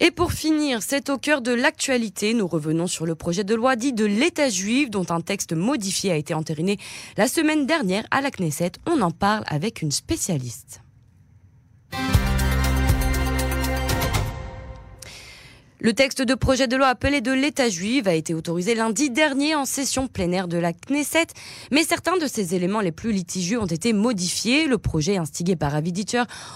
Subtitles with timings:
[0.00, 2.32] Et pour finir, c'est au cœur de l'actualité.
[2.32, 6.12] Nous revenons sur le projet de loi dit de l'État juif, dont un texte modifié
[6.12, 6.78] a été entériné
[7.16, 8.72] la semaine dernière à la Knesset.
[8.86, 10.82] On en parle avec une spécialiste.
[15.80, 19.54] Le texte de projet de loi appelé de l'État juif a été autorisé lundi dernier
[19.54, 21.28] en session plénière de la Knesset,
[21.70, 24.66] mais certains de ces éléments les plus litigieux ont été modifiés.
[24.66, 25.92] Le projet instigé par Avi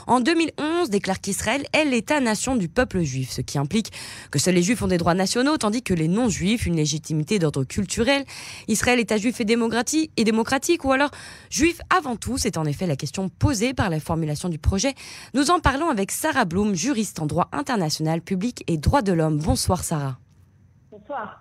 [0.09, 3.93] en 2011 déclare qu'Israël est l'État-nation du peuple juif, ce qui implique
[4.33, 7.63] que seuls les juifs ont des droits nationaux, tandis que les non-juifs une légitimité d'ordre
[7.63, 8.25] culturel.
[8.67, 11.13] Israël, État juif et démocratique, et démocratique, ou alors
[11.49, 14.95] juif avant tout, c'est en effet la question posée par la formulation du projet.
[15.33, 19.39] Nous en parlons avec Sarah Blum, juriste en droit international, public et droit de l'homme.
[19.39, 20.19] Bonsoir Sarah.
[20.91, 21.39] Bonsoir.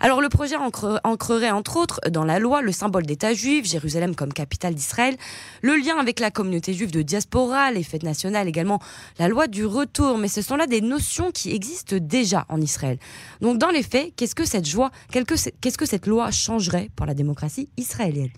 [0.00, 4.34] Alors le projet ancrerait entre autres dans la loi le symbole d'État juif, Jérusalem comme
[4.34, 5.14] capitale d'Israël,
[5.62, 8.80] le lien avec la communauté juive de diaspora, les fêtes nationales, également
[9.18, 10.18] la loi du retour.
[10.18, 12.98] Mais ce sont là des notions qui existent déjà en Israël.
[13.40, 17.14] Donc dans les faits, qu'est-ce que cette joie, qu'est-ce que cette loi changerait pour la
[17.14, 18.32] démocratie israélienne?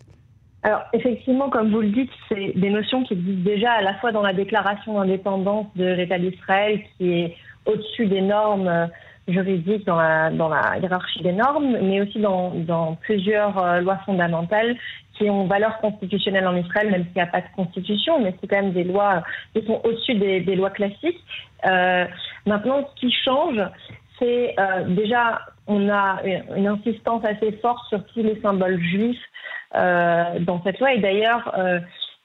[0.62, 4.12] Alors effectivement, comme vous le dites, c'est des notions qui existent déjà à la fois
[4.12, 7.36] dans la déclaration d'indépendance de l'État d'Israël, qui est
[7.66, 8.86] au-dessus des normes euh,
[9.28, 13.98] juridiques dans la, dans la hiérarchie des normes, mais aussi dans, dans plusieurs euh, lois
[14.06, 14.76] fondamentales
[15.18, 18.46] qui ont valeur constitutionnelle en Israël, même s'il n'y a pas de constitution, mais c'est
[18.46, 19.22] quand même des lois
[19.54, 21.20] qui sont au-dessus des, des, lois classiques.
[21.66, 22.04] Euh,
[22.44, 23.60] maintenant, ce qui change,
[24.18, 26.20] c'est euh, déjà, on a
[26.54, 29.22] une, insistance assez forte sur tous les symboles juifs
[29.74, 31.52] euh, dans cette loi, et d'ailleurs,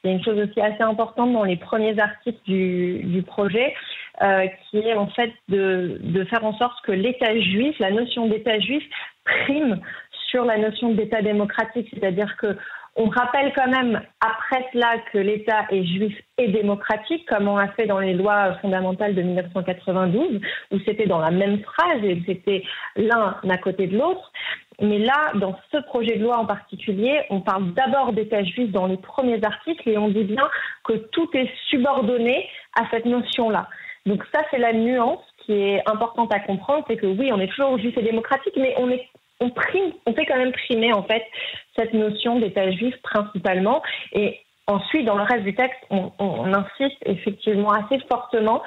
[0.04, 3.74] il y a une chose aussi assez importante dans les premiers articles du, du projet,
[4.22, 8.28] euh, qui est en fait de, de, faire en sorte que l'État juif, la notion
[8.28, 8.84] d'État juif,
[9.26, 9.80] prime
[10.30, 11.88] sur la notion d'État démocratique.
[11.94, 12.56] C'est-à-dire que
[12.96, 17.70] on rappelle quand même après cela que l'État est juif et démocratique, comme on a
[17.70, 20.42] fait dans les lois fondamentales de 1992,
[20.72, 22.64] où c'était dans la même phrase et c'était
[22.98, 24.32] l'un à côté de l'autre.
[24.82, 28.88] Mais là, dans ce projet de loi en particulier, on parle d'abord d'État juif dans
[28.88, 30.50] les premiers articles et on dit bien
[30.84, 33.70] que tout est subordonné à cette notion-là.
[34.06, 37.48] Donc ça, c'est la nuance qui est importante à comprendre, c'est que oui, on est
[37.48, 39.08] toujours juif et démocratique, mais on est
[39.42, 41.24] on prime, on fait quand même primer en fait
[41.76, 43.82] cette notion d'État juif principalement.
[44.14, 48.62] Et ensuite, dans le reste du texte, on, on insiste effectivement assez fortement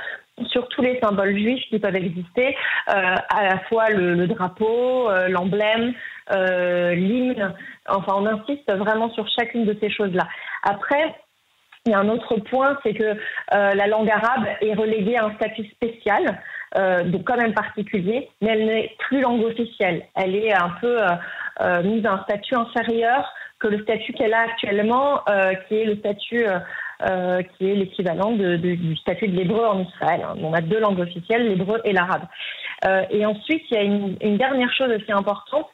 [0.47, 2.57] sur tous les symboles juifs qui peuvent exister,
[2.89, 5.95] euh, à la fois le, le drapeau, euh, l'emblème,
[6.33, 7.55] euh, l'hymne.
[7.89, 10.27] Enfin, on insiste vraiment sur chacune de ces choses-là.
[10.65, 11.15] Après,
[11.93, 13.17] a un autre point, c'est que euh,
[13.75, 16.41] la langue arabe est reléguée à un statut spécial,
[16.77, 20.07] euh, donc quand même particulier, mais elle n'est plus langue officielle.
[20.15, 21.11] Elle est un peu euh,
[21.61, 25.85] euh mise à un statut inférieur que le statut qu'elle a actuellement, euh, qui est
[25.85, 26.47] le statut
[27.03, 30.25] euh, qui est l'équivalent du statut de l'hébreu en Israël.
[30.41, 32.27] On a deux langues officielles, l'hébreu et l'arabe.
[33.11, 35.67] et ensuite, il y a une, une, dernière chose aussi importante,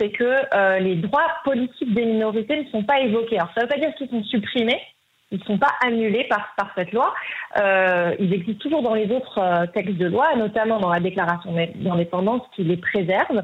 [0.00, 3.36] c'est que les droits politiques des minorités ne sont pas évoqués.
[3.36, 4.80] Alors ça ne veut pas dire qu'ils sont supprimés,
[5.32, 7.12] ils ne sont pas annulés par, par cette loi.
[7.58, 11.52] Euh, ils existent toujours dans les autres euh, textes de loi, notamment dans la déclaration
[11.76, 13.42] d'indépendance qui les préserve.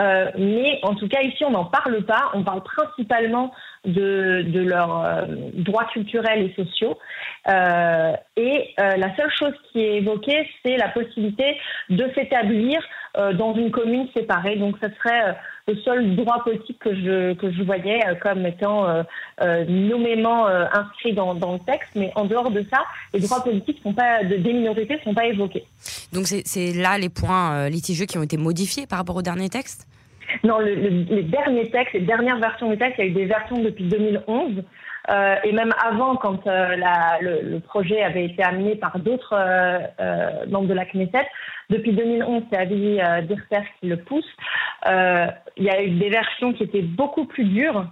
[0.00, 2.30] Euh, mais en tout cas, ici, on n'en parle pas.
[2.34, 3.52] On parle principalement
[3.84, 5.22] de, de leurs euh,
[5.54, 6.98] droits culturels et sociaux.
[7.48, 11.58] Euh, et la seule chose qui est évoquée, c'est la possibilité
[11.90, 12.80] de s'établir
[13.16, 14.56] dans une commune séparée.
[14.56, 15.36] Donc, ce serait
[15.68, 19.04] le seul droit politique que je, que je voyais comme étant
[19.40, 21.90] nommément inscrit dans, dans, le texte.
[21.94, 25.14] Mais en dehors de ça, les droits politiques sont pas, de, des minorités ne sont
[25.14, 25.64] pas évoqués.
[26.12, 29.86] Donc, c'est là les points litigieux qui ont été modifiés par rapport au dernier texte?
[30.42, 33.14] Non, le, le, les derniers textes, les dernières versions du texte, il y a eu
[33.14, 34.62] des versions depuis 2011.
[35.10, 39.34] Euh, et même avant, quand euh, la, le, le, projet avait été amené par d'autres
[39.34, 41.26] euh, euh membres de la Knesset,
[41.68, 44.24] depuis 2011, c'est Avi euh, Dirter qui le pousse.
[44.86, 45.26] Euh,
[45.56, 47.86] il y a eu des versions qui étaient beaucoup plus dures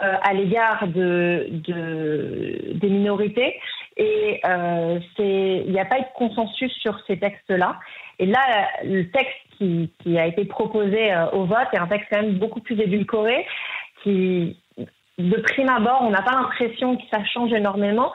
[0.00, 3.58] à l'égard de, de, des minorités.
[3.96, 7.80] Et il n'y a pas eu de consensus sur ces textes-là.
[8.20, 8.38] Et là,
[8.84, 12.60] le texte qui, qui a été proposé au vote est un texte quand même beaucoup
[12.60, 13.44] plus édulcoré,
[14.04, 14.56] qui,
[15.18, 18.12] de prime abord, on n'a pas l'impression que ça change énormément.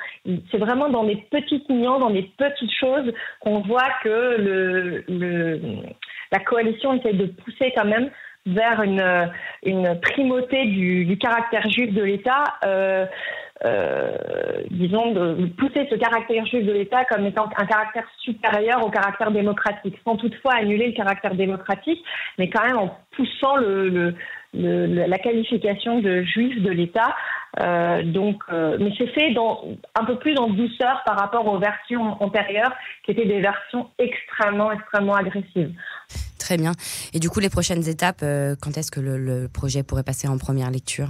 [0.52, 5.04] C'est vraiment dans des petites nuances, dans des petites choses qu'on voit que
[6.32, 8.10] la coalition essaie de pousser quand même
[8.46, 12.44] vers une, primauté du, caractère juif de l'État.
[12.66, 13.06] Euh,
[13.66, 14.18] euh,
[14.72, 19.32] disons, de pousser ce caractère juif de l'État comme étant un caractère supérieur au caractère
[19.32, 22.04] démocratique, sans toutefois annuler le caractère démocratique,
[22.38, 24.16] mais quand même en poussant le,
[24.54, 27.16] le la qualification de juif de l'État
[28.06, 29.64] donc, mais c'est fait dans,
[29.94, 32.74] un peu plus en douceur par rapport aux versions antérieures,
[33.06, 35.72] qui étaient des versions extrêmement, extrêmement agressives.
[36.40, 36.72] Très bien.
[37.14, 38.26] Et du coup, les prochaines étapes,
[38.60, 41.10] quand est-ce que le projet pourrait passer en première lecture?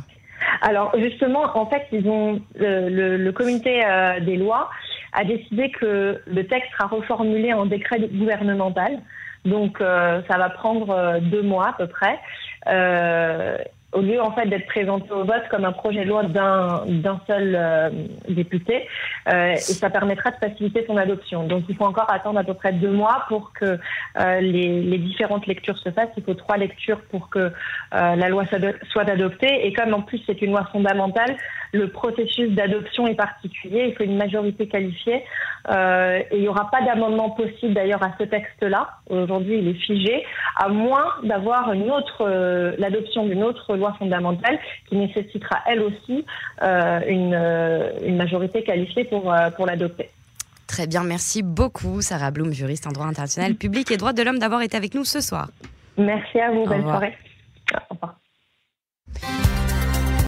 [0.63, 4.69] Alors justement, en fait, ils ont le, le, comité euh, des lois
[5.11, 8.99] a décidé que le texte sera reformulé en décret gouvernemental.
[9.43, 12.17] Donc euh, ça va prendre euh, deux mois à peu près
[12.67, 13.57] euh,
[13.93, 17.55] au lieu en fait d'être présenté au vote comme un projet de loi d'un seul
[17.55, 17.89] euh,
[18.27, 18.87] député,
[19.31, 21.43] euh, et ça permettra de faciliter son adoption.
[21.43, 23.77] Donc il faut encore attendre à peu près deux mois pour que
[24.19, 26.09] euh, les, différentes lectures se fassent.
[26.17, 27.51] Il faut trois lectures pour que
[27.91, 28.45] la loi
[28.91, 29.67] soit adoptée.
[29.67, 31.35] Et comme en plus c'est une loi fondamentale,
[31.73, 33.87] le processus d'adoption est particulier.
[33.89, 35.23] Il faut une majorité qualifiée.
[35.69, 38.89] et il n'y aura pas d'amendement possible d'ailleurs à ce texte-là.
[39.09, 40.23] Aujourd'hui, il est figé,
[40.55, 42.23] à moins d'avoir une autre
[42.77, 46.25] l'adoption d'une autre fondamentale qui nécessitera elle aussi
[46.61, 50.09] euh, une, euh, une, majorité qualifiée pour, euh, pour l'adopter.
[50.67, 54.39] Très bien, merci beaucoup Sarah Blum, juriste en droit international public et droit de l'homme
[54.39, 55.49] d'avoir été avec nous ce soir.
[55.97, 57.17] Merci à vous, Au belle soirée.
[57.73, 58.15] Au revoir.